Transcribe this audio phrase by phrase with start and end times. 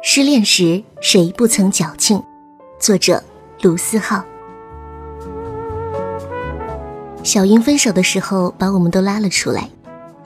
[0.00, 2.22] 失恋时谁不曾矫情？
[2.78, 3.20] 作者
[3.62, 4.24] 卢思浩。
[7.24, 9.68] 小英分手的时候，把我们都拉了出来，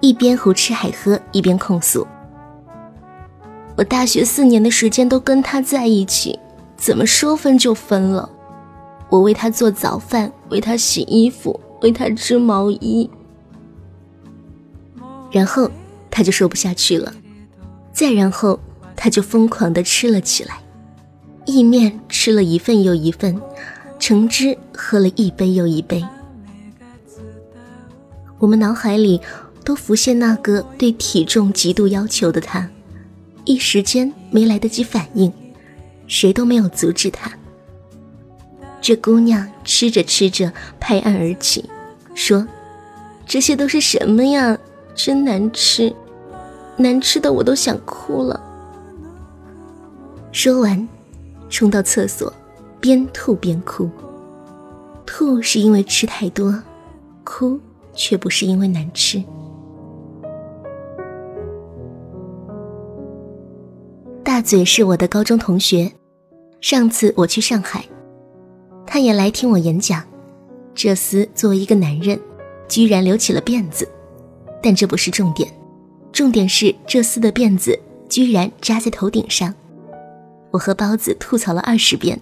[0.00, 2.06] 一边胡吃海喝，一边控诉
[3.74, 6.38] ：“我大学四年的时间都跟他在一起，
[6.76, 8.28] 怎么说分就分了？
[9.08, 13.10] 我为他做早饭，为他洗衣服，为他织毛衣。”
[15.32, 15.70] 然后
[16.10, 17.14] 他就说不下去了，
[17.90, 18.60] 再然后。
[18.96, 20.60] 他就疯狂地吃了起来，
[21.44, 23.40] 意面吃了一份又一份，
[23.98, 26.04] 橙汁喝了一杯又一杯。
[28.38, 29.20] 我们脑海里
[29.64, 32.68] 都浮现那个对体重极度要求的他，
[33.44, 35.32] 一时间没来得及反应，
[36.06, 37.30] 谁都没有阻止他。
[38.80, 41.70] 这姑娘吃着吃着拍案而起，
[42.14, 42.46] 说
[43.26, 44.58] ：“这些都是什么呀？
[44.94, 45.94] 真难吃，
[46.76, 48.40] 难吃的我都想哭了。”
[50.32, 50.88] 说完，
[51.50, 52.32] 冲到厕所，
[52.80, 53.88] 边吐边哭。
[55.04, 56.60] 吐是因为吃太多，
[57.22, 57.60] 哭
[57.92, 59.22] 却不是因为难吃。
[64.24, 65.92] 大嘴是我的高中同学，
[66.62, 67.84] 上次我去上海，
[68.86, 70.02] 他也来听我演讲。
[70.74, 72.18] 这厮作为一个男人，
[72.66, 73.86] 居然留起了辫子，
[74.62, 75.52] 但这不是重点，
[76.10, 79.54] 重点是这厮的辫子居然扎在头顶上。
[80.52, 82.20] 我和包子吐槽了二十遍，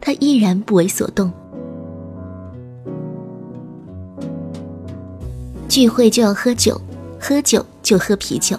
[0.00, 1.30] 他依然不为所动。
[5.68, 6.80] 聚会就要喝酒，
[7.20, 8.56] 喝酒就喝啤酒，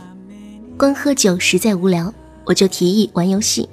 [0.78, 3.70] 光喝酒实在无聊，我就提议玩游戏。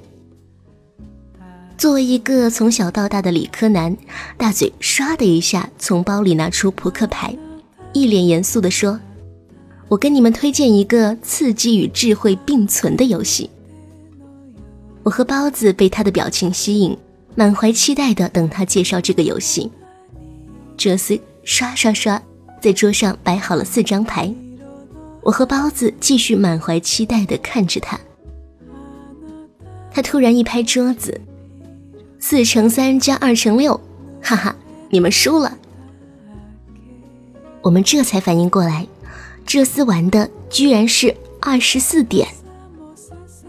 [1.77, 3.97] 作为一个从小到大的理科男，
[4.37, 7.37] 大嘴唰的一下从包里拿出扑克牌，
[7.91, 8.97] 一脸严肃地说
[9.89, 13.49] ：“我跟你们推荐一个刺激与智慧并存的游戏。”
[15.03, 16.97] 我和包子被他的表情吸引，
[17.35, 19.69] 满怀期待的等他介绍这个游戏。
[20.77, 22.21] 这厮刷刷刷，
[22.61, 24.33] 在桌上摆好了四张牌。
[25.21, 27.99] 我和包子继续满怀期待的看着他。
[29.91, 31.19] 他突然一拍桌子
[32.19, 33.79] ：“四乘三加二乘六，
[34.21, 34.55] 哈哈，
[34.89, 35.57] 你们输了。”
[37.61, 38.87] 我们这才反应过来，
[39.45, 42.27] 这厮玩的居然是二十四点。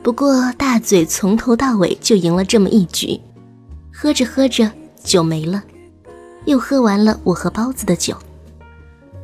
[0.05, 3.19] 不过大嘴从头到尾就赢了这么一局，
[3.91, 4.71] 喝着喝着
[5.03, 5.65] 酒没了，
[6.45, 8.15] 又喝完了我和包子的酒。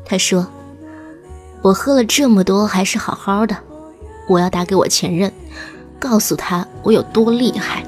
[0.06, 0.48] 他说
[1.60, 3.54] ：“我喝了这么多还是好好的，
[4.26, 5.30] 我要打给我前任，
[5.98, 7.84] 告诉他我有多厉害。”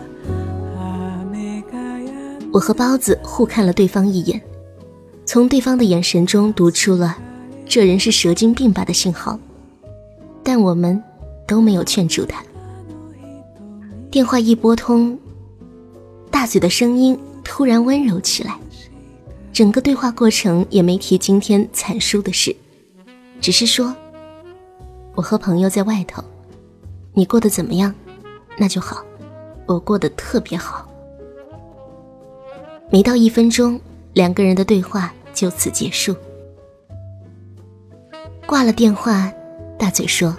[2.52, 4.38] 我和包子互看了对方一眼，
[5.24, 7.16] 从对方的眼神中读出了
[7.64, 9.38] 这人是蛇精病吧的信号，
[10.42, 11.02] 但我们
[11.48, 12.44] 都没有劝住他。
[14.12, 15.18] 电话一拨通，
[16.30, 18.54] 大嘴的声音突然温柔起来。
[19.54, 22.54] 整个对话过程也没提今天惨输的事，
[23.40, 23.96] 只是说
[25.16, 26.22] ：“我和朋友在外头，
[27.14, 27.94] 你过得怎么样？
[28.58, 29.02] 那就好，
[29.64, 30.86] 我过得特别好。”
[32.92, 33.80] 没到一分钟，
[34.12, 36.14] 两个人的对话就此结束。
[38.44, 39.32] 挂了电话，
[39.78, 40.36] 大嘴说：“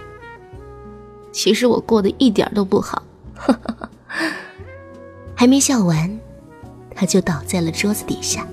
[1.34, 3.02] 其实我过得一点都不好。”
[5.36, 6.20] 还没笑完，
[6.96, 8.48] 他就倒在了桌子底下。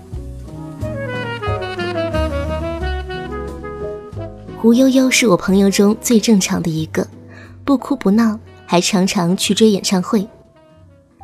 [4.59, 7.06] 胡悠悠是我朋友中最正常的一个，
[7.65, 10.29] 不哭不闹，还常常去追演唱会。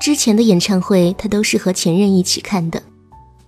[0.00, 2.82] 之前的演唱会他都是和前任一起看的，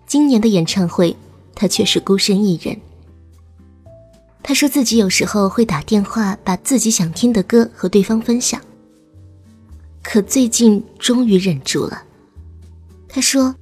[0.06, 1.16] 今年的演唱会
[1.54, 2.76] 他却是孤身一人。
[4.42, 8.60] 他说自己有时候会打电话，把自己想听的歌和对方分享。
[10.10, 12.02] 可最近终于忍住了。
[13.10, 13.54] 他说，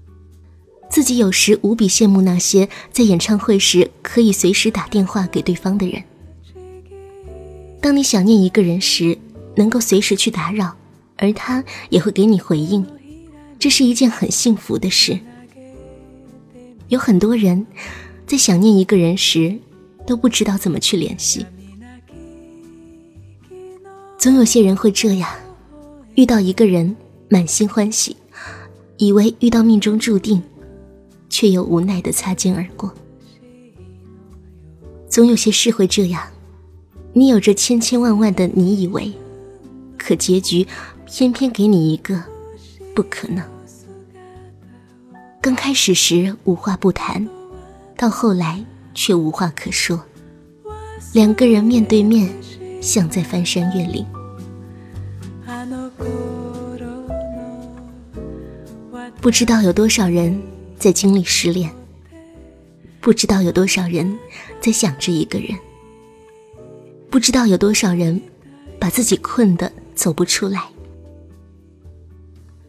[0.88, 6.04] 自己有时无比羡慕那些在演唱会时可以随时打电话给对方的人。
[7.80, 9.18] 当你想念一个人时，
[9.56, 10.76] 能够随时去打扰，
[11.16, 12.86] 而他也会给你回应，
[13.58, 15.18] 这是一件很幸福的事。
[16.86, 17.66] 有很多人
[18.24, 19.58] 在想念一个人时，
[20.06, 21.44] 都不知道怎么去联系。
[24.16, 25.28] 总有些人会这样。
[26.16, 26.96] 遇到一个人，
[27.28, 28.16] 满心欢喜，
[28.96, 30.42] 以为遇到命中注定，
[31.28, 32.90] 却又无奈的擦肩而过。
[35.10, 36.22] 总有些事会这样，
[37.12, 39.12] 你有着千千万万的你以为，
[39.98, 40.66] 可结局
[41.04, 42.18] 偏偏给你一个
[42.94, 43.44] 不可能。
[45.42, 47.28] 刚开始时无话不谈，
[47.94, 48.64] 到后来
[48.94, 50.02] 却无话可说，
[51.12, 52.32] 两个人面对面，
[52.80, 54.02] 像在翻山越岭。
[59.20, 60.40] 不知道有多少人
[60.78, 61.68] 在经历失恋，
[63.00, 64.16] 不知道有多少人
[64.60, 65.48] 在想着一个人，
[67.10, 68.20] 不知道有多少人
[68.78, 70.62] 把自己困得走不出来。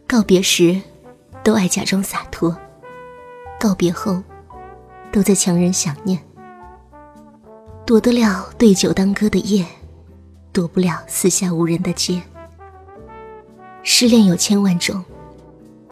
[0.08, 0.80] 告别时，
[1.44, 2.50] 都爱假装洒脱；
[3.60, 4.20] 告别后，
[5.12, 6.18] 都在强忍想念。
[7.86, 9.64] 躲得了对酒当歌的夜，
[10.52, 12.20] 躲不了四下无人的街。
[13.82, 15.04] 失恋有千万种。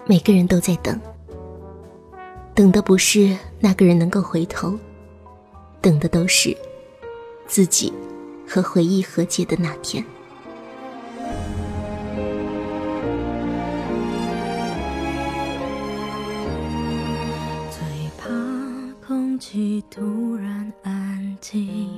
[0.08, 1.00] 每个人都在等，
[2.54, 4.78] 等的不是那个人能够回头，
[5.80, 6.56] 等的都是
[7.48, 7.92] 自己
[8.48, 10.04] 和回忆和解的那天。
[17.68, 17.82] 最
[18.16, 18.28] 怕
[19.04, 21.88] 空气突然安静，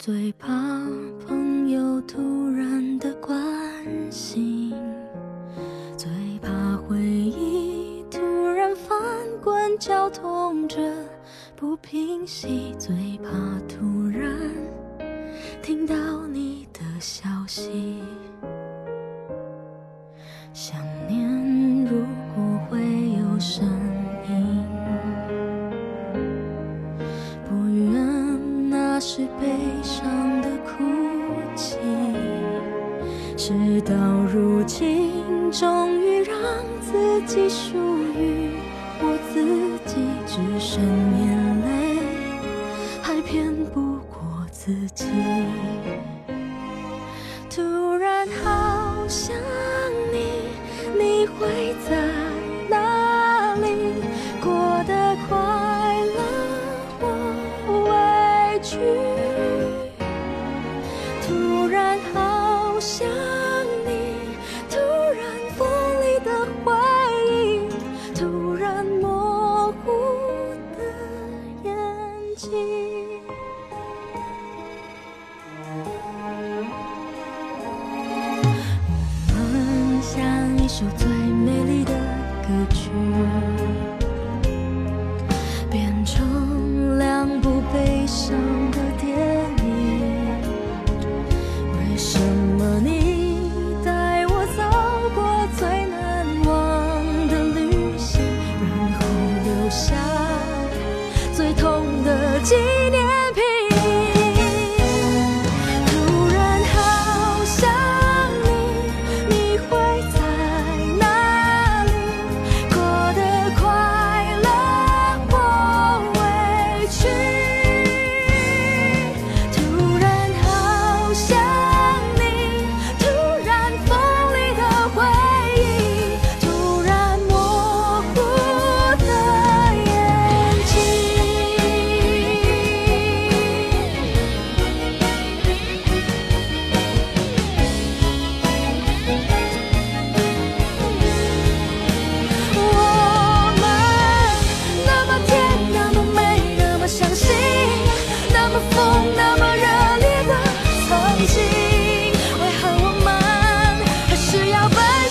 [0.00, 0.48] 最怕
[1.24, 2.20] 朋友突
[12.28, 12.94] 息，最
[13.24, 13.30] 怕
[13.66, 14.30] 突然
[15.62, 15.94] 听到
[16.26, 18.02] 你的消息。
[20.52, 20.78] 想
[21.08, 21.26] 念
[21.86, 22.04] 如
[22.34, 22.78] 果会
[23.18, 23.66] 有声
[24.28, 24.62] 音，
[27.48, 30.06] 不愿那是悲伤
[30.42, 30.84] 的哭
[31.56, 31.78] 泣。
[33.38, 33.94] 事到
[34.30, 36.36] 如今，终于让
[36.82, 37.78] 自己属
[38.18, 38.50] 于
[39.00, 39.16] 我。
[39.32, 39.38] 自
[39.86, 39.94] 己
[40.26, 40.82] 只剩
[41.20, 41.27] 眼，
[43.28, 43.44] 骗
[43.74, 45.04] 不过自己。
[47.50, 49.36] 突然好想
[50.10, 50.48] 你，
[50.98, 51.94] 你会在
[52.70, 53.66] 哪里？
[54.42, 55.36] 过得快
[56.16, 56.18] 乐
[56.98, 57.04] 或
[57.90, 57.92] 委
[58.62, 58.78] 屈？
[61.26, 63.06] 突然好想。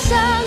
[0.07, 0.47] sun.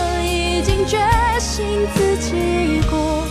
[0.61, 0.95] 已经决
[1.39, 1.65] 心
[1.95, 3.23] 自己过，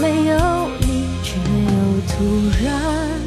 [0.00, 3.17] 没有你却又突然。